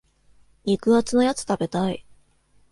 [0.65, 2.03] 肉厚なやつ食べたい。